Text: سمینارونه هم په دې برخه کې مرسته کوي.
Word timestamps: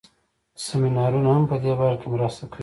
سمینارونه 0.65 1.29
هم 1.35 1.43
په 1.51 1.55
دې 1.63 1.73
برخه 1.79 1.97
کې 2.01 2.07
مرسته 2.15 2.43
کوي. 2.51 2.59